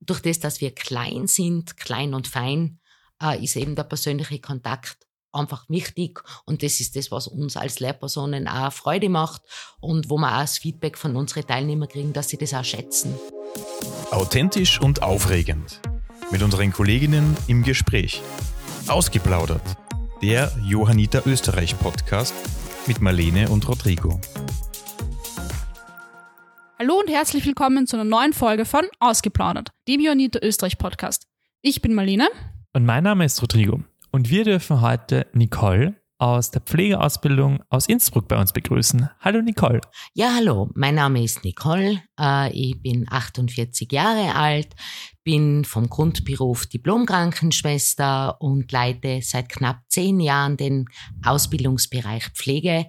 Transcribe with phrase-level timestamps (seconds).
[0.00, 2.78] durch das, dass wir klein sind, klein und fein,
[3.22, 7.78] äh, ist eben der persönliche Kontakt einfach wichtig und das ist das, was uns als
[7.78, 9.42] Lehrpersonen auch Freude macht
[9.80, 13.14] und wo wir auch das Feedback von unseren Teilnehmern kriegen, dass sie das auch schätzen.
[14.10, 15.80] Authentisch und aufregend.
[16.32, 18.22] Mit unseren Kolleginnen im Gespräch.
[18.88, 19.62] Ausgeplaudert.
[20.22, 22.34] Der Johanniter Österreich Podcast
[22.86, 24.20] mit Marlene und Rodrigo.
[26.80, 31.26] Hallo und herzlich willkommen zu einer neuen Folge von Ausgeplaudert, dem Johanniter Österreich Podcast.
[31.60, 32.26] Ich bin Marlene.
[32.72, 33.82] Und mein Name ist Rodrigo.
[34.12, 39.10] Und wir dürfen heute Nicole aus der Pflegeausbildung aus Innsbruck bei uns begrüßen.
[39.20, 39.82] Hallo Nicole.
[40.14, 40.70] Ja, hallo.
[40.74, 42.02] Mein Name ist Nicole.
[42.18, 44.68] Äh, ich bin 48 Jahre alt,
[45.22, 50.86] bin vom Grundberuf Diplomkrankenschwester und leite seit knapp zehn Jahren den
[51.26, 52.86] Ausbildungsbereich Pflege,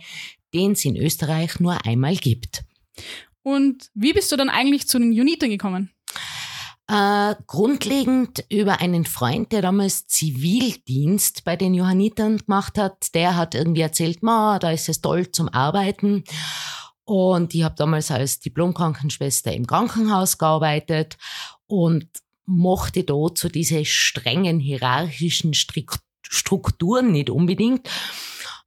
[0.53, 2.63] den es in Österreich nur einmal gibt.
[3.43, 5.91] Und wie bist du dann eigentlich zu den Unitern gekommen?
[6.87, 13.15] Äh, grundlegend über einen Freund, der damals Zivildienst bei den Johannitern gemacht hat.
[13.15, 16.25] Der hat irgendwie erzählt, ma, da ist es toll zum Arbeiten.
[17.05, 21.17] Und ich habe damals als Diplomkrankenschwester im Krankenhaus gearbeitet
[21.65, 22.07] und
[22.45, 27.89] mochte dort so diese strengen hierarchischen Strukturen nicht unbedingt.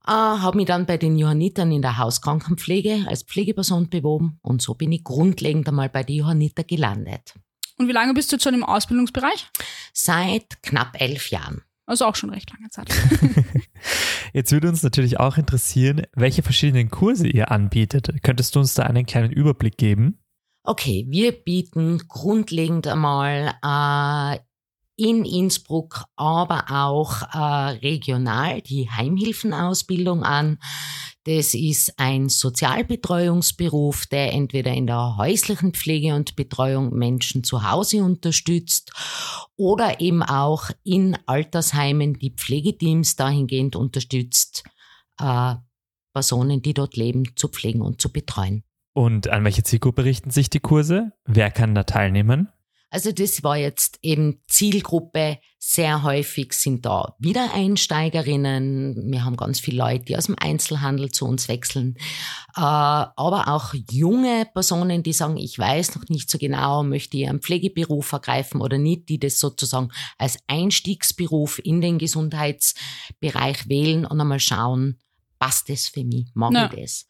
[0.07, 4.75] Äh, habe mich dann bei den Johannitern in der Hauskrankenpflege als Pflegeperson beworben und so
[4.75, 7.33] bin ich grundlegend einmal bei den Johanniter gelandet.
[7.77, 9.47] Und wie lange bist du jetzt schon im Ausbildungsbereich?
[9.93, 11.63] Seit knapp elf Jahren.
[11.87, 12.89] Also auch schon recht lange Zeit.
[14.33, 18.09] Jetzt würde uns natürlich auch interessieren, welche verschiedenen Kurse ihr anbietet.
[18.23, 20.19] Könntest du uns da einen kleinen Überblick geben?
[20.63, 24.39] Okay, wir bieten grundlegend einmal äh,
[24.97, 30.59] in Innsbruck, aber auch äh, regional die Heimhilfenausbildung an.
[31.25, 38.03] Das ist ein Sozialbetreuungsberuf, der entweder in der häuslichen Pflege und Betreuung Menschen zu Hause
[38.03, 38.91] unterstützt
[39.57, 44.63] oder eben auch in Altersheimen die Pflegeteams dahingehend unterstützt,
[45.19, 45.55] äh,
[46.13, 48.63] Personen, die dort leben, zu pflegen und zu betreuen.
[48.93, 51.11] Und an welche Zielgruppe richten sich die Kurse?
[51.25, 52.49] Wer kann da teilnehmen?
[52.95, 55.39] Also das war jetzt eben Zielgruppe.
[55.59, 59.11] Sehr häufig sind da Wiedereinsteigerinnen.
[59.11, 61.97] Wir haben ganz viele Leute, die aus dem Einzelhandel zu uns wechseln.
[62.55, 67.27] Äh, aber auch junge Personen, die sagen, ich weiß noch nicht so genau, möchte ich
[67.27, 74.21] einen Pflegeberuf ergreifen oder nicht, die das sozusagen als Einstiegsberuf in den Gesundheitsbereich wählen und
[74.21, 75.01] einmal schauen,
[75.37, 76.71] passt das für mich, mag ja.
[76.71, 77.07] ich das.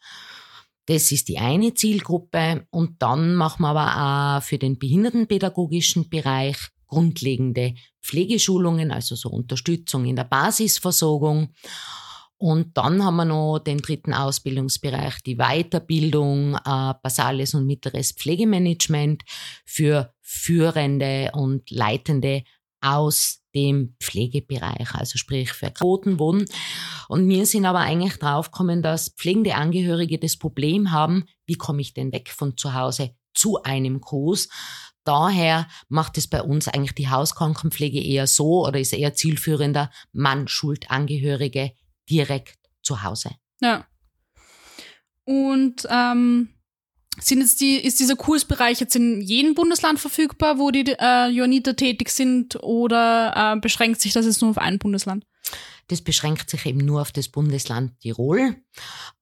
[0.86, 2.66] Das ist die eine Zielgruppe.
[2.70, 10.04] Und dann machen wir aber auch für den behindertenpädagogischen Bereich grundlegende Pflegeschulungen, also so Unterstützung
[10.06, 11.52] in der Basisversorgung.
[12.38, 19.22] Und dann haben wir noch den dritten Ausbildungsbereich, die Weiterbildung, äh, basales und mittleres Pflegemanagement
[19.64, 22.44] für Führende und Leitende
[22.80, 26.46] aus dem Pflegebereich, also sprich für Quotenwohnen.
[27.08, 31.94] Und wir sind aber eigentlich draufgekommen, dass pflegende Angehörige das Problem haben, wie komme ich
[31.94, 34.48] denn weg von zu Hause zu einem Kurs?
[35.04, 40.48] Daher macht es bei uns eigentlich die Hauskrankenpflege eher so oder ist eher zielführender, man
[40.48, 41.72] schult Angehörige
[42.10, 43.30] direkt zu Hause.
[43.60, 43.86] Ja.
[45.24, 46.55] Und ähm,
[47.20, 51.76] sind jetzt die, ist dieser Kursbereich jetzt in jedem Bundesland verfügbar, wo die äh, Johanniter
[51.76, 55.24] tätig sind, oder äh, beschränkt sich das jetzt nur auf ein Bundesland?
[55.88, 58.56] Das beschränkt sich eben nur auf das Bundesland Tirol,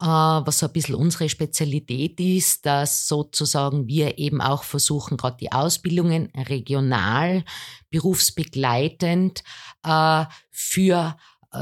[0.00, 5.37] äh, was so ein bisschen unsere Spezialität ist, dass sozusagen wir eben auch versuchen, gerade
[5.38, 7.44] die Ausbildungen regional,
[7.91, 9.44] berufsbegleitend
[9.84, 11.16] äh, für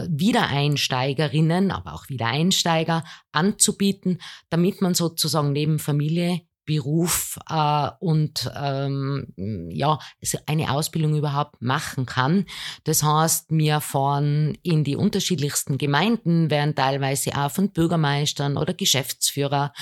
[0.09, 4.19] Wiedereinsteigerinnen, aber auch Wiedereinsteiger anzubieten,
[4.51, 9.27] damit man sozusagen neben Familie Beruf äh, und ähm,
[9.71, 9.99] ja
[10.47, 12.47] eine Ausbildung überhaupt machen kann.
[12.85, 19.73] Das heißt, wir fahren in die unterschiedlichsten Gemeinden, werden teilweise auch von Bürgermeistern oder Geschäftsführer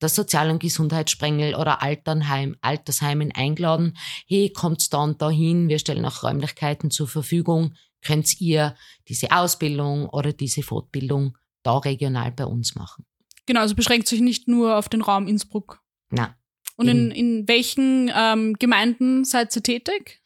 [0.00, 3.96] der Sozial- und Gesundheitssprengel oder Alternheim, Altersheimen eingeladen.
[4.26, 8.74] Hey, kommt's dann dahin, wir stellen auch Räumlichkeiten zur Verfügung könnt ihr
[9.08, 13.04] diese Ausbildung oder diese Fortbildung da regional bei uns machen.
[13.46, 15.80] Genau, also beschränkt sich nicht nur auf den Raum Innsbruck.
[16.10, 16.36] Na.
[16.80, 20.22] Und in, in welchen ähm, Gemeinden seid ihr tätig?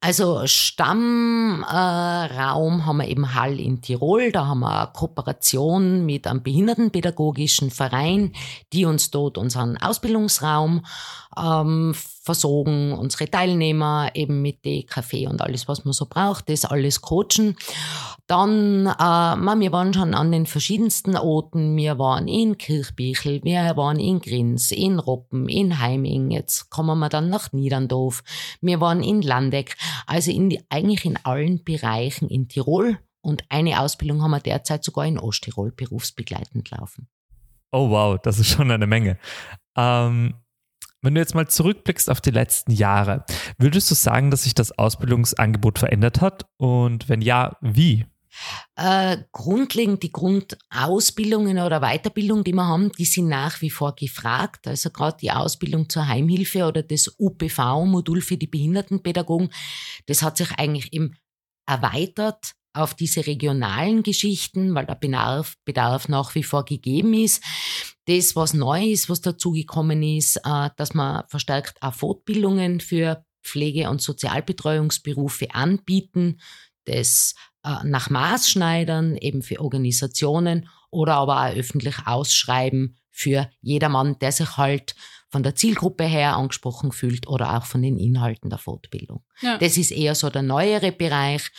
[0.00, 4.32] Also Stammraum äh, haben wir eben Hall in Tirol.
[4.32, 8.32] Da haben wir eine Kooperation mit einem behindertenpädagogischen Verein,
[8.72, 10.86] die uns dort unseren Ausbildungsraum
[11.36, 16.64] ähm, versorgen unsere Teilnehmer eben mit den Kaffee und alles, was man so braucht, das
[16.64, 17.56] alles coachen.
[18.28, 21.76] Dann, äh, wir waren schon an den verschiedensten Orten.
[21.76, 26.30] Wir waren in Kirchbichel, wir waren in Grins, in Roppen, in Heiming.
[26.30, 28.22] Jetzt kommen wir dann nach Niederndorf.
[28.60, 29.76] Wir waren in Landeck.
[30.06, 32.98] Also in die, eigentlich in allen Bereichen in Tirol.
[33.20, 37.08] Und eine Ausbildung haben wir derzeit sogar in Osttirol berufsbegleitend laufen.
[37.72, 39.18] Oh wow, das ist schon eine Menge.
[39.76, 40.34] Ähm,
[41.02, 43.24] wenn du jetzt mal zurückblickst auf die letzten Jahre,
[43.58, 46.46] würdest du sagen, dass sich das Ausbildungsangebot verändert hat?
[46.56, 48.06] Und wenn ja, wie?
[48.76, 54.66] Äh, grundlegend die Grundausbildungen oder Weiterbildung, die wir haben, die sind nach wie vor gefragt.
[54.66, 59.50] Also gerade die Ausbildung zur Heimhilfe oder das UPV-Modul für die Behindertenpädagogen,
[60.06, 61.16] das hat sich eigentlich eben
[61.66, 67.42] erweitert auf diese regionalen Geschichten, weil der Bedarf, Bedarf nach wie vor gegeben ist.
[68.06, 73.90] Das, was neu ist, was dazugekommen ist, äh, dass man verstärkt auch Fortbildungen für Pflege-
[73.90, 76.40] und Sozialbetreuungsberufe anbieten,
[76.84, 77.34] das
[77.64, 84.56] äh, nach Maßschneidern eben für Organisationen oder aber auch öffentlich ausschreiben für jedermann, der sich
[84.56, 84.94] halt
[85.28, 89.24] von der Zielgruppe her angesprochen fühlt oder auch von den Inhalten der Fortbildung.
[89.40, 89.58] Ja.
[89.58, 91.50] Das ist eher so der neuere Bereich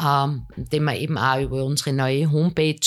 [0.00, 2.80] ähm, den wir eben auch über unsere neue Homepage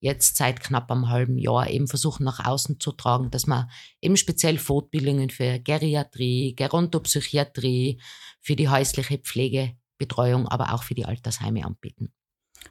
[0.00, 3.68] jetzt seit knapp einem halben Jahr eben versuchen nach außen zu tragen, dass wir
[4.00, 8.00] eben speziell Fortbildungen für Geriatrie, Gerontopsychiatrie,
[8.40, 12.12] für die häusliche Pflegebetreuung, aber auch für die Altersheime anbieten.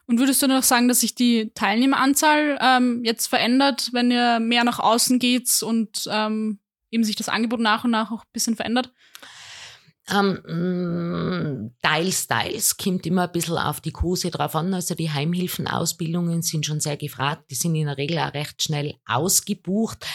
[0.07, 4.63] Und würdest du noch sagen, dass sich die Teilnehmeranzahl ähm, jetzt verändert, wenn ihr mehr
[4.63, 6.59] nach außen geht und ähm,
[6.91, 8.91] eben sich das Angebot nach und nach auch ein bisschen verändert?
[10.07, 14.73] Ähm, mm, teils, teils, kommt immer ein bisschen auf die Kurse drauf an.
[14.73, 17.49] Also die Heimhilfenausbildungen sind schon sehr gefragt.
[17.49, 20.05] Die sind in der Regel auch recht schnell ausgebucht.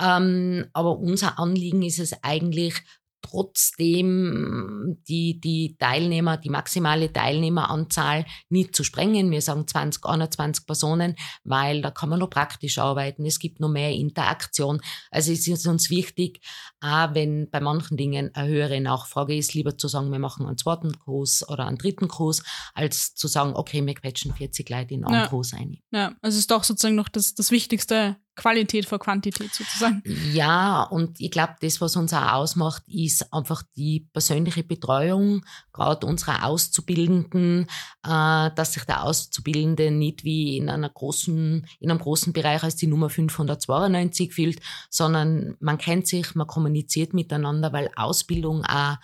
[0.00, 2.74] Ähm, aber unser Anliegen ist es eigentlich,
[3.24, 9.30] trotzdem die, die Teilnehmer, die maximale Teilnehmeranzahl nicht zu sprengen.
[9.30, 13.24] Wir sagen 20, 21 Personen, weil da kann man noch praktisch arbeiten.
[13.26, 14.80] Es gibt noch mehr Interaktion.
[15.10, 16.40] Also es ist uns wichtig,
[16.80, 20.58] auch wenn bei manchen Dingen eine höhere Nachfrage ist, lieber zu sagen, wir machen einen
[20.58, 22.42] zweiten Kurs oder einen dritten Kurs,
[22.74, 25.26] als zu sagen, okay, wir quetschen 40 Leute in einen ja.
[25.28, 25.78] Kurs ein.
[25.90, 30.02] Ja, also es ist doch sozusagen noch das, das Wichtigste, Qualität vor Quantität sozusagen.
[30.32, 36.06] Ja, und ich glaube, das, was uns auch ausmacht, ist einfach die persönliche Betreuung, gerade
[36.06, 37.66] unserer Auszubildenden,
[38.04, 42.76] äh, dass sich der Auszubildende nicht wie in einer großen, in einem großen Bereich als
[42.76, 44.60] die Nummer 592 fühlt,
[44.90, 48.96] sondern man kennt sich, man kommuniziert miteinander, weil Ausbildung auch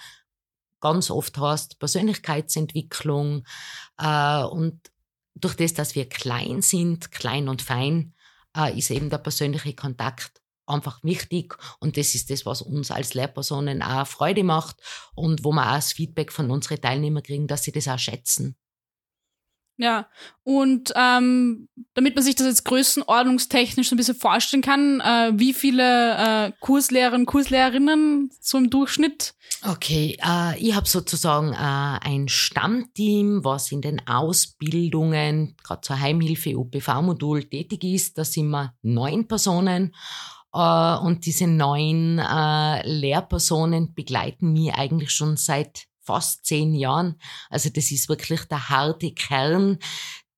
[0.80, 3.44] ganz oft heißt Persönlichkeitsentwicklung
[3.98, 4.80] äh, und
[5.34, 8.14] durch das, dass wir klein sind, klein und fein,
[8.56, 13.14] äh, ist eben der persönliche Kontakt einfach wichtig und das ist das, was uns als
[13.14, 14.76] Lehrpersonen auch Freude macht
[15.14, 18.56] und wo wir auch das Feedback von unseren Teilnehmern kriegen, dass sie das auch schätzen.
[19.82, 20.08] Ja,
[20.44, 25.54] und ähm, damit man sich das jetzt größenordnungstechnisch so ein bisschen vorstellen kann, äh, wie
[25.54, 29.32] viele äh, Kurslehrer und Kurslehrerinnen so im Durchschnitt?
[29.66, 36.58] Okay, äh, ich habe sozusagen äh, ein Stammteam, was in den Ausbildungen, gerade zur Heimhilfe
[36.58, 38.18] UPV-Modul tätig ist.
[38.18, 39.94] Da sind wir neun Personen.
[40.52, 47.20] Uh, und diese neun uh, Lehrpersonen begleiten mich eigentlich schon seit fast zehn Jahren.
[47.48, 49.78] Also das ist wirklich der harte Kern,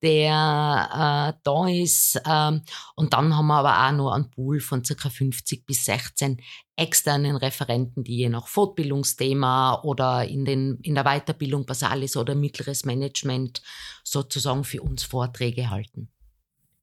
[0.03, 2.21] der äh, da ist.
[2.27, 2.63] Ähm,
[2.97, 6.41] und dann haben wir aber auch noch einen Pool von circa 50 bis 16
[6.77, 12.85] externen Referenten, die je nach Fortbildungsthema oder in, den, in der Weiterbildung basales oder mittleres
[12.85, 13.63] Management
[14.03, 16.11] sozusagen für uns Vorträge halten.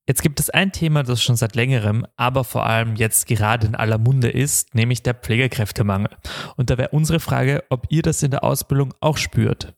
[0.09, 3.75] Jetzt gibt es ein Thema, das schon seit längerem, aber vor allem jetzt gerade in
[3.75, 6.09] aller Munde ist, nämlich der Pflegekräftemangel.
[6.57, 9.75] Und da wäre unsere Frage, ob ihr das in der Ausbildung auch spürt.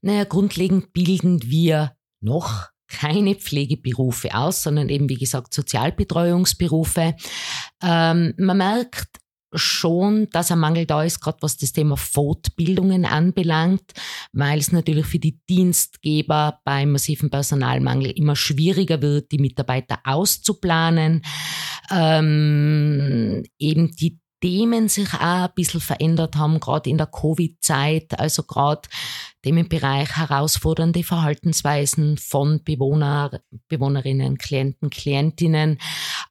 [0.00, 7.14] Naja, grundlegend bilden wir noch keine Pflegeberufe aus, sondern eben, wie gesagt, Sozialbetreuungsberufe.
[7.84, 9.20] Ähm, man merkt,
[9.54, 13.92] schon, dass ein Mangel da ist, gerade was das Thema Fortbildungen anbelangt,
[14.32, 21.22] weil es natürlich für die Dienstgeber beim massiven Personalmangel immer schwieriger wird, die Mitarbeiter auszuplanen.
[21.90, 28.42] Ähm, eben die Themen sich auch ein bisschen verändert haben, gerade in der Covid-Zeit, also
[28.42, 28.88] gerade
[29.42, 35.78] Themenbereich herausfordernde Verhaltensweisen von Bewohner, Bewohnerinnen, Klienten, Klientinnen,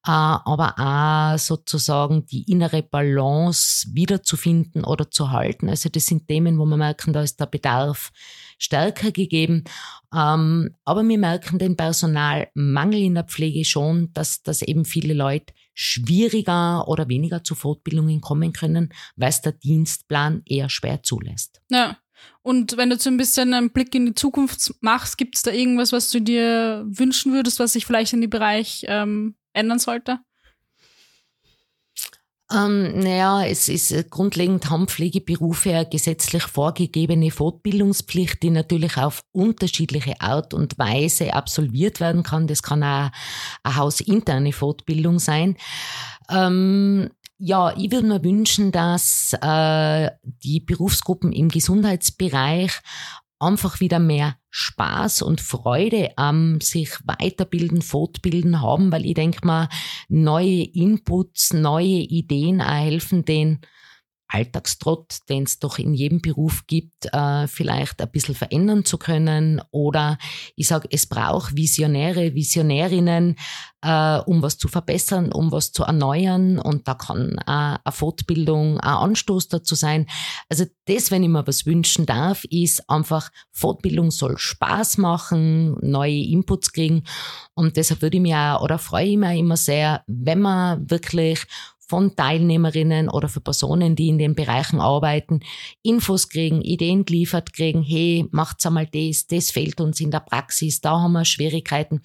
[0.05, 5.69] äh, aber auch sozusagen die innere Balance wiederzufinden oder zu halten.
[5.69, 8.11] Also das sind Themen, wo wir merken, da ist der Bedarf
[8.59, 9.63] stärker gegeben.
[10.13, 15.53] Ähm, aber wir merken den Personalmangel in der Pflege schon, dass, dass eben viele Leute
[15.81, 21.61] schwieriger oder weniger zu Fortbildungen kommen können, weil es der Dienstplan eher schwer zulässt.
[21.69, 21.97] Ja.
[22.43, 25.51] Und wenn du so ein bisschen einen Blick in die Zukunft machst, gibt es da
[25.51, 30.19] irgendwas, was du dir wünschen würdest, was sich vielleicht in dem Bereich ähm, ändern sollte?
[32.53, 39.23] Ähm, naja, es ist äh, grundlegend haben Pflegeberufe eine gesetzlich vorgegebene Fortbildungspflicht, die natürlich auf
[39.31, 42.47] unterschiedliche Art und Weise absolviert werden kann.
[42.47, 43.09] Das kann auch
[43.63, 45.55] eine hausinterne Fortbildung sein.
[46.29, 50.11] Ähm, ja, ich würde mir wünschen, dass äh,
[50.43, 52.71] die Berufsgruppen im Gesundheitsbereich
[53.41, 59.69] einfach wieder mehr Spaß und Freude am sich weiterbilden, fortbilden haben, weil ich denke mal,
[60.09, 63.59] neue Inputs, neue Ideen helfen den
[64.31, 69.61] Alltagstrott, den es doch in jedem Beruf gibt, äh, vielleicht ein bisschen verändern zu können.
[69.71, 70.17] Oder
[70.55, 73.35] ich sage, es braucht Visionäre, Visionärinnen,
[73.81, 76.59] äh, um was zu verbessern, um was zu erneuern.
[76.59, 80.07] Und da kann äh, eine Fortbildung ein Anstoß dazu sein.
[80.49, 86.23] Also das, wenn ich mir was wünschen darf, ist einfach, Fortbildung soll Spaß machen, neue
[86.23, 87.03] Inputs kriegen.
[87.53, 91.45] Und deshalb würde ich mich auch, oder freue ich mich immer sehr, wenn man wirklich
[91.91, 95.41] von Teilnehmerinnen oder für Personen, die in den Bereichen arbeiten,
[95.83, 100.79] Infos kriegen, Ideen geliefert kriegen, hey, macht's einmal das, das fehlt uns in der Praxis,
[100.79, 102.01] da haben wir Schwierigkeiten.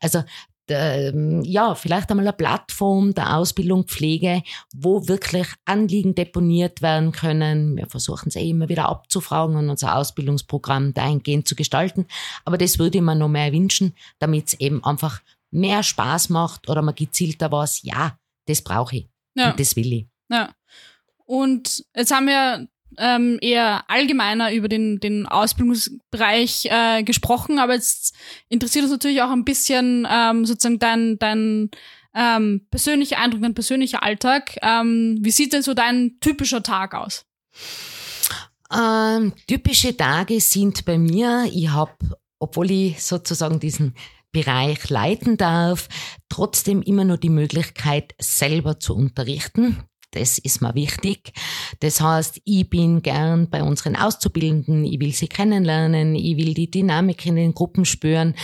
[0.00, 0.22] Also
[0.68, 4.42] ähm, ja, vielleicht einmal eine Plattform der Ausbildung Pflege,
[4.74, 7.78] wo wirklich Anliegen deponiert werden können.
[7.78, 12.06] Wir versuchen es eh immer wieder abzufragen und unser Ausbildungsprogramm dahingehend zu gestalten.
[12.44, 16.68] Aber das würde ich mir noch mehr wünschen, damit es eben einfach mehr Spaß macht
[16.68, 19.11] oder man gezielter was, ja, das brauche ich.
[19.34, 19.50] Ja.
[19.50, 20.06] Und das will ich.
[20.30, 20.54] Ja.
[21.24, 28.14] Und jetzt haben wir ähm, eher allgemeiner über den, den Ausbildungsbereich äh, gesprochen, aber jetzt
[28.48, 31.70] interessiert uns natürlich auch ein bisschen ähm, sozusagen dein, dein
[32.14, 34.56] ähm, persönlicher Eindruck, dein persönlicher Alltag.
[34.62, 37.24] Ähm, wie sieht denn so dein typischer Tag aus?
[38.72, 41.92] Ähm, typische Tage sind bei mir, ich habe,
[42.38, 43.94] obwohl ich sozusagen diesen
[44.32, 45.88] Bereich leiten darf,
[46.28, 49.84] trotzdem immer nur die Möglichkeit, selber zu unterrichten.
[50.12, 51.32] Das ist mir wichtig.
[51.80, 56.70] Das heißt, ich bin gern bei unseren Auszubildenden, ich will sie kennenlernen, ich will die
[56.70, 58.34] Dynamik in den Gruppen spüren.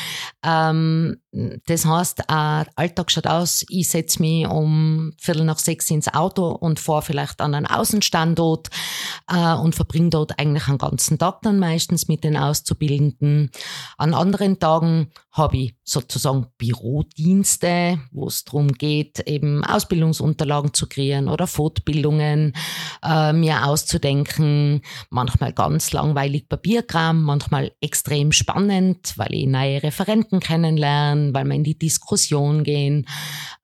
[0.42, 6.08] Ähm, das heißt, äh, Alltag schaut aus, ich setze mich um Viertel nach sechs ins
[6.08, 8.68] Auto und fahre vielleicht an einen Außenstandort
[9.30, 13.50] äh, und verbringe dort eigentlich einen ganzen Tag dann meistens mit den Auszubildenden.
[13.98, 21.28] An anderen Tagen habe ich sozusagen Bürodienste, wo es darum geht, eben Ausbildungsunterlagen zu kreieren
[21.28, 22.54] oder Fortbildungen
[23.04, 24.80] äh, mir auszudenken.
[25.10, 31.64] Manchmal ganz langweilig Papierkram, manchmal extrem spannend, weil ich neue Referenten kennenlerne weil wir in
[31.64, 33.06] die Diskussion gehen.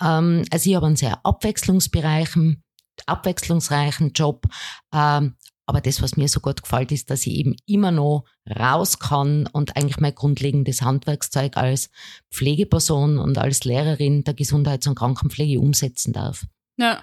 [0.00, 2.62] Ähm, also ich habe einen sehr abwechslungsreichen,
[3.06, 4.46] abwechslungsreichen Job.
[4.92, 8.98] Ähm, aber das, was mir so gut gefällt, ist, dass ich eben immer noch raus
[8.98, 11.90] kann und eigentlich mein grundlegendes Handwerkszeug als
[12.30, 16.44] Pflegeperson und als Lehrerin der Gesundheits- und Krankenpflege umsetzen darf.
[16.76, 17.02] Ja.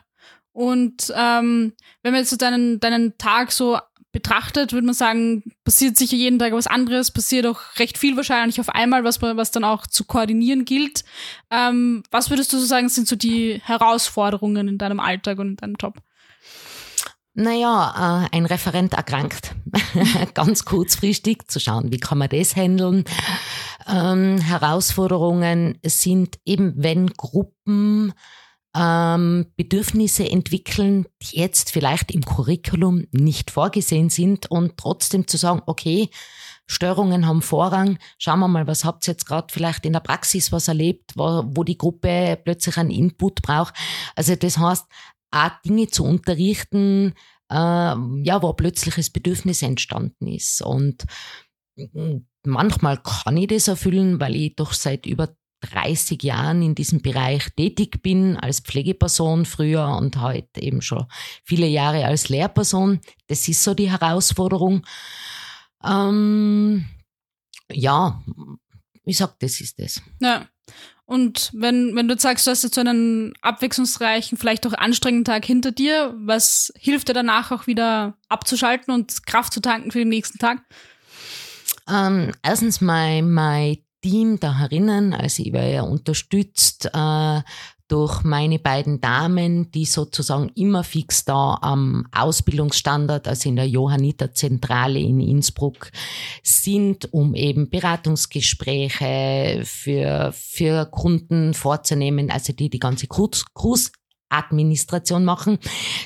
[0.54, 3.80] Und ähm, wenn man jetzt so deinen, deinen Tag so
[4.12, 8.60] betrachtet, würde man sagen, passiert sicher jeden Tag was anderes, passiert auch recht viel wahrscheinlich
[8.60, 11.04] auf einmal, was, was dann auch zu koordinieren gilt.
[11.50, 15.56] Ähm, was würdest du so sagen, sind so die Herausforderungen in deinem Alltag und in
[15.56, 16.02] deinem Job?
[17.34, 19.56] Naja, äh, ein Referent erkrankt.
[20.34, 23.06] Ganz kurzfristig zu schauen, wie kann man das handeln.
[23.88, 28.14] Ähm, Herausforderungen sind eben, wenn Gruppen
[28.76, 35.62] ähm, Bedürfnisse entwickeln, die jetzt vielleicht im Curriculum nicht vorgesehen sind und trotzdem zu sagen,
[35.66, 36.10] okay,
[36.68, 40.54] Störungen haben Vorrang, schauen wir mal, was habt ihr jetzt gerade vielleicht in der Praxis
[40.54, 43.74] was erlebt, wo, wo die Gruppe plötzlich einen Input braucht.
[44.16, 44.86] Also das heißt,
[45.32, 47.14] auch Dinge zu unterrichten,
[47.50, 50.62] äh, ja, wo plötzliches Bedürfnis entstanden ist.
[50.62, 51.06] Und
[51.76, 57.02] mm, manchmal kann ich das erfüllen, weil ich doch seit über 30 Jahren in diesem
[57.02, 61.06] Bereich tätig bin, als Pflegeperson früher und heute eben schon
[61.44, 63.00] viele Jahre als Lehrperson.
[63.28, 64.86] Das ist so die Herausforderung.
[65.84, 66.86] Ähm,
[67.72, 68.22] ja,
[69.06, 70.02] ich sag, das ist das.
[70.20, 70.48] Ja.
[71.06, 75.44] Und wenn, wenn du sagst, du hast jetzt so einen abwechslungsreichen, vielleicht auch anstrengenden Tag
[75.46, 80.10] hinter dir, was hilft dir danach auch wieder abzuschalten und Kraft zu tanken für den
[80.10, 80.64] nächsten Tag?
[81.90, 85.14] Ähm, erstens mein, mein Team da herinnen.
[85.14, 87.42] Also ich war ja unterstützt äh,
[87.92, 94.34] durch meine beiden Damen, die sozusagen immer fix da am Ausbildungsstandard, also in der Johanniter
[94.34, 95.92] Zentrale in Innsbruck
[96.42, 103.44] sind, um eben Beratungsgespräche für, für Kunden vorzunehmen, also die die ganze Gruß,
[104.30, 105.60] Administration machen.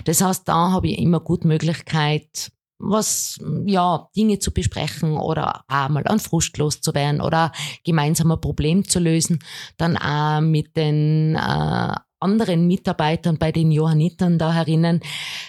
[0.06, 2.52] Das heißt, da habe ich immer gut Möglichkeit,
[2.88, 7.52] was, ja, Dinge zu besprechen oder auch mal an Frust loszuwerden oder
[7.84, 9.40] gemeinsam ein Problem zu lösen.
[9.78, 15.02] Dann auch mit den äh, anderen Mitarbeitern bei den Johannitern da herinnen,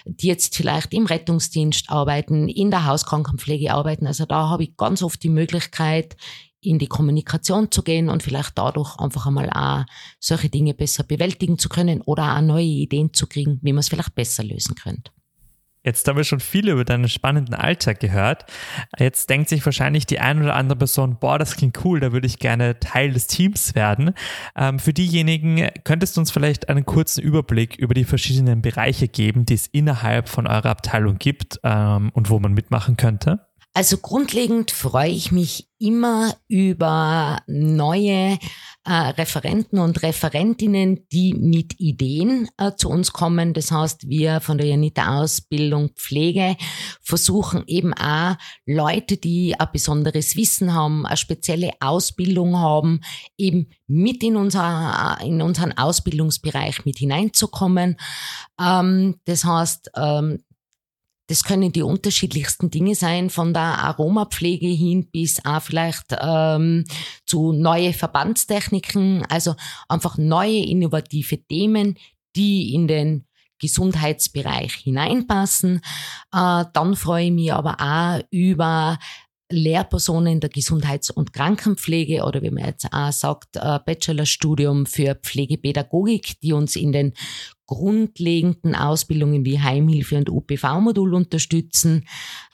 [0.05, 4.05] die jetzt vielleicht im Rettungsdienst arbeiten, in der Hauskrankenpflege arbeiten.
[4.05, 6.15] Also da habe ich ganz oft die Möglichkeit,
[6.61, 9.85] in die Kommunikation zu gehen und vielleicht dadurch einfach einmal auch
[10.19, 13.89] solche Dinge besser bewältigen zu können oder auch neue Ideen zu kriegen, wie man es
[13.89, 15.11] vielleicht besser lösen könnte.
[15.87, 18.45] Jetzt haben wir schon viel über deinen spannenden Alltag gehört.
[18.99, 22.27] Jetzt denkt sich wahrscheinlich die ein oder andere Person, boah, das klingt cool, da würde
[22.27, 24.11] ich gerne Teil des Teams werden.
[24.57, 29.45] Ähm, für diejenigen, könntest du uns vielleicht einen kurzen Überblick über die verschiedenen Bereiche geben,
[29.45, 33.46] die es innerhalb von eurer Abteilung gibt ähm, und wo man mitmachen könnte?
[33.77, 38.39] Also grundlegend freue ich mich immer über neue
[38.83, 43.53] äh, Referenten und Referentinnen, die mit Ideen äh, zu uns kommen.
[43.53, 46.57] Das heißt, wir von der Janita Ausbildung Pflege
[47.03, 53.01] versuchen eben auch Leute, die ein besonderes Wissen haben, eine spezielle Ausbildung haben,
[53.37, 57.97] eben mit in, unser, in unseren Ausbildungsbereich mit hineinzukommen.
[58.59, 60.39] Ähm, das heißt, ähm,
[61.27, 66.85] das können die unterschiedlichsten Dinge sein, von der Aromapflege hin bis auch vielleicht ähm,
[67.25, 69.55] zu neue Verbandstechniken, also
[69.89, 71.97] einfach neue innovative Themen,
[72.35, 73.25] die in den
[73.59, 75.81] Gesundheitsbereich hineinpassen.
[76.33, 78.97] Äh, dann freue ich mich aber auch über
[79.49, 86.39] Lehrpersonen der Gesundheits- und Krankenpflege oder wie man jetzt auch sagt, äh, Bachelorstudium für Pflegepädagogik,
[86.41, 87.13] die uns in den
[87.67, 92.07] grundlegenden Ausbildungen wie Heimhilfe und UPV-Modul unterstützen.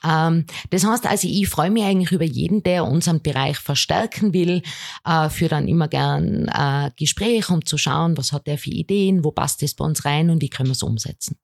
[0.04, 4.62] Ähm, das heißt also, ich freue mich eigentlich über jeden, der unseren Bereich verstärken will,
[5.06, 9.32] äh, dann immer gern äh, Gespräche, um zu schauen, was hat er für Ideen, wo
[9.32, 11.38] passt das bei uns rein und wie können wir es umsetzen.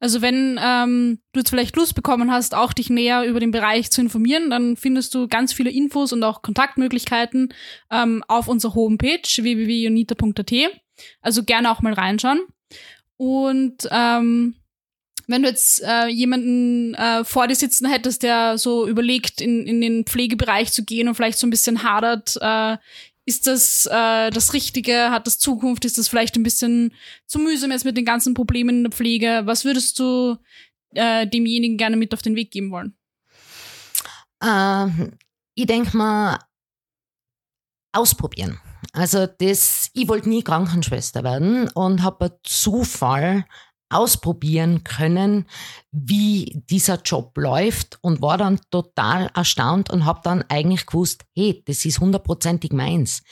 [0.00, 3.90] Also wenn ähm, du jetzt vielleicht Lust bekommen hast, auch dich näher über den Bereich
[3.90, 7.54] zu informieren, dann findest du ganz viele Infos und auch Kontaktmöglichkeiten
[7.90, 10.52] ähm, auf unserer Homepage www.unita.at.
[11.20, 12.40] Also gerne auch mal reinschauen.
[13.22, 14.56] Und ähm,
[15.28, 19.80] wenn du jetzt äh, jemanden äh, vor dir sitzen hättest, der so überlegt, in, in
[19.80, 22.78] den Pflegebereich zu gehen und vielleicht so ein bisschen hadert, äh,
[23.24, 25.12] ist das äh, das Richtige?
[25.12, 25.84] Hat das Zukunft?
[25.84, 26.92] Ist das vielleicht ein bisschen
[27.26, 29.42] zu mühsam jetzt mit den ganzen Problemen in der Pflege?
[29.44, 30.36] Was würdest du
[30.94, 32.96] äh, demjenigen gerne mit auf den Weg geben wollen?
[34.42, 35.12] Ähm,
[35.54, 36.40] ich denke mal,
[37.92, 38.58] ausprobieren.
[38.92, 43.44] Also das, ich wollte nie Krankenschwester werden und habe bei Zufall
[43.92, 45.46] ausprobieren können,
[45.90, 51.62] wie dieser Job läuft und war dann total erstaunt und habe dann eigentlich gewusst, hey,
[51.66, 53.22] das ist hundertprozentig meins.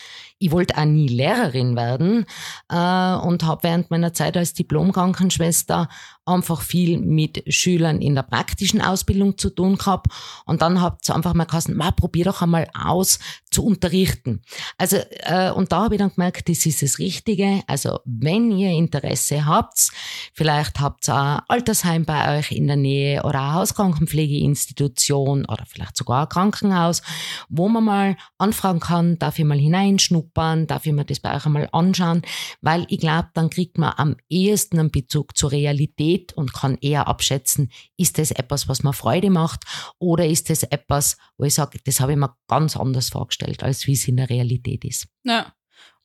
[0.42, 2.24] Ich wollte auch nie Lehrerin werden
[2.70, 5.88] äh, und habe während meiner Zeit als Diplomkrankenschwester
[6.31, 10.07] einfach viel mit Schülern in der praktischen Ausbildung zu tun gehabt.
[10.46, 13.18] Und dann habt ihr einfach mal gesagt, ma, probier doch einmal aus
[13.50, 14.42] zu unterrichten.
[14.79, 17.62] Also, äh, und da habe ich dann gemerkt, das ist das Richtige.
[17.66, 19.90] Also, wenn ihr Interesse habt,
[20.35, 25.96] vielleicht habt ihr ein Altersheim bei euch in der Nähe oder eine Hauskrankenpflegeinstitution oder vielleicht
[25.96, 27.03] sogar ein Krankenhaus,
[27.48, 31.47] wo man mal anfragen kann, darf ich mal hineinschnuppern, darf ich mir das bei euch
[31.47, 32.23] einmal anschauen,
[32.61, 37.09] weil ich glaube, dann kriegt man am ehesten einen Bezug zur Realität und kann eher
[37.09, 39.64] abschätzen, ist das etwas, was mir Freude macht
[39.99, 43.87] oder ist das etwas, wo ich sage, das habe ich mir ganz anders vorgestellt, als
[43.87, 45.07] wie es in der Realität ist.
[45.25, 45.53] Ja.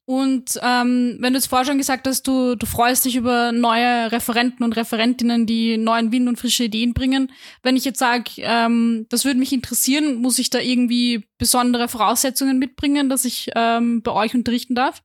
[0.06, 4.12] Und ähm, wenn du jetzt vorher schon gesagt hast, du, du freust dich über neue
[4.12, 7.32] Referenten und Referentinnen, die neuen Wind und frische Ideen bringen.
[7.64, 12.60] Wenn ich jetzt sage, ähm, das würde mich interessieren, muss ich da irgendwie besondere Voraussetzungen
[12.60, 15.02] mitbringen, dass ich ähm, bei euch unterrichten darf?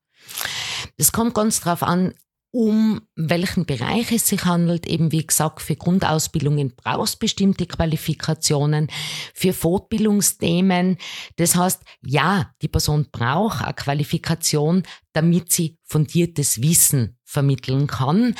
[0.98, 2.12] Es kommt ganz drauf an,
[2.52, 4.86] um welchen Bereich es sich handelt.
[4.86, 8.88] Eben wie gesagt, für Grundausbildungen brauchst bestimmte Qualifikationen,
[9.34, 10.96] für Fortbildungsthemen.
[11.36, 14.82] Das heißt, ja, die Person braucht eine Qualifikation,
[15.12, 18.34] damit sie fundiertes Wissen vermitteln kann.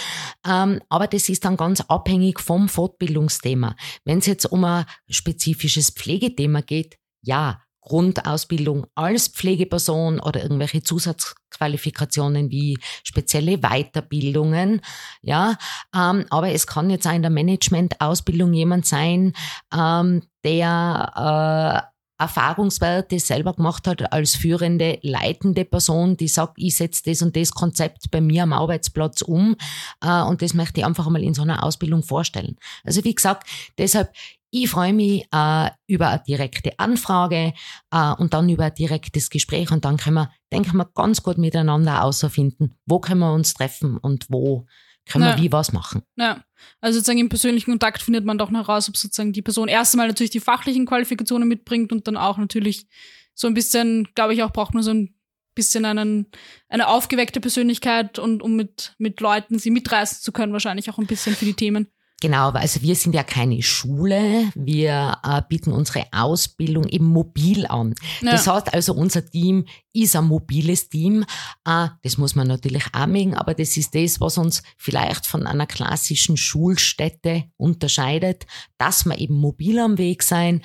[0.47, 3.77] Ähm, aber das ist dann ganz abhängig vom Fortbildungsthema.
[4.05, 12.51] Wenn es jetzt um ein spezifisches Pflegethema geht, ja, Grundausbildung als Pflegeperson oder irgendwelche Zusatzqualifikationen
[12.51, 14.81] wie spezielle Weiterbildungen,
[15.23, 15.57] ja.
[15.95, 19.33] Ähm, aber es kann jetzt auch in der Managementausbildung jemand sein,
[19.75, 21.91] ähm, der äh,
[22.21, 27.53] Erfahrungswerte selber gemacht hat als führende, leitende Person, die sagt, ich setze das und das
[27.53, 29.57] Konzept bei mir am Arbeitsplatz um
[30.03, 32.57] äh, und das möchte ich einfach mal in so einer Ausbildung vorstellen.
[32.85, 34.13] Also wie gesagt, deshalb
[34.51, 37.53] ich freue mich äh, über eine direkte Anfrage
[37.91, 41.39] äh, und dann über ein direktes Gespräch und dann können wir, denken wir, ganz gut
[41.39, 44.67] miteinander außerfinden, wo können wir uns treffen und wo
[45.09, 45.37] können Ja.
[45.37, 46.03] wir wie was machen.
[46.17, 46.43] Ja,
[46.81, 49.95] also sozusagen im persönlichen Kontakt findet man doch noch heraus, ob sozusagen die Person erst
[49.95, 52.87] einmal natürlich die fachlichen Qualifikationen mitbringt und dann auch natürlich
[53.35, 55.15] so ein bisschen, glaube ich, auch braucht man so ein
[55.55, 56.27] bisschen einen,
[56.69, 61.07] eine aufgeweckte Persönlichkeit und um mit, mit Leuten sie mitreißen zu können, wahrscheinlich auch ein
[61.07, 61.89] bisschen für die Themen.
[62.21, 67.95] Genau, also wir sind ja keine Schule, wir äh, bieten unsere Ausbildung eben mobil an.
[68.21, 68.33] Ja.
[68.33, 71.25] Das heißt also, unser Team ist ein mobiles Team.
[71.67, 75.67] Äh, das muss man natürlich mögen, aber das ist das, was uns vielleicht von einer
[75.67, 80.61] klassischen Schulstätte unterscheidet, dass wir eben mobil am Weg sein.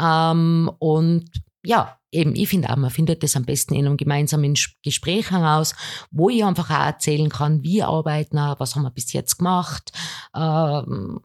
[0.00, 1.30] Ähm, und
[1.66, 5.74] ja, eben, ich finde auch, man findet das am besten in einem gemeinsamen Gespräch heraus,
[6.10, 9.90] wo ich einfach auch erzählen kann, wie arbeiten wir, was haben wir bis jetzt gemacht.
[10.34, 11.20] Ähm,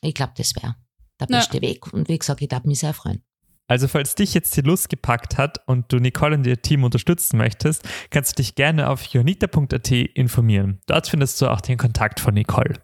[0.00, 0.74] ich glaube, das wäre
[1.20, 1.38] der Ja.
[1.38, 1.92] beste Weg.
[1.92, 3.22] Und wie gesagt, ich darf mich sehr freuen.
[3.68, 7.36] Also falls dich jetzt die Lust gepackt hat und du Nicole und ihr Team unterstützen
[7.36, 10.80] möchtest, kannst du dich gerne auf jonita.at informieren.
[10.86, 12.74] Dort findest du auch den Kontakt von Nicole.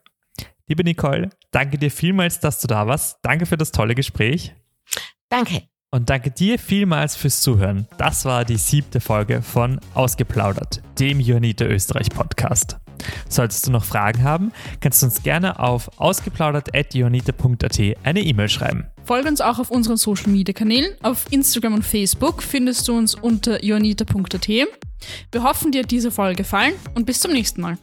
[0.67, 3.19] Liebe Nicole, danke dir vielmals, dass du da warst.
[3.23, 4.55] Danke für das tolle Gespräch.
[5.29, 5.72] Danke.
[5.95, 7.87] Und danke dir vielmals fürs Zuhören.
[7.99, 12.79] Das war die siebte Folge von Ausgeplaudert, dem Johanniter Österreich Podcast.
[13.29, 18.87] Solltest du noch Fragen haben, kannst du uns gerne auf ausgeplaudert.johanniter.at eine E-Mail schreiben.
[19.05, 20.95] Folge uns auch auf unseren Social Media Kanälen.
[21.03, 24.49] Auf Instagram und Facebook findest du uns unter joanita.at.
[24.49, 27.77] Wir hoffen, dir hat diese Folge gefallen und bis zum nächsten Mal.